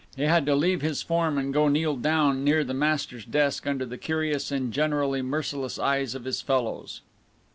He 0.15 0.23
had 0.23 0.47
to 0.47 0.55
leave 0.55 0.81
his 0.81 1.03
form 1.03 1.37
and 1.37 1.53
go 1.53 1.67
to 1.67 1.71
kneel 1.71 1.95
down 1.95 2.43
near 2.43 2.63
the 2.63 2.73
master's 2.73 3.23
desk 3.23 3.67
under 3.67 3.85
the 3.85 3.99
curious 3.99 4.51
and 4.51 4.73
generally 4.73 5.21
merciless 5.21 5.77
eyes 5.77 6.15
of 6.15 6.23
his 6.25 6.41
fellows. 6.41 7.01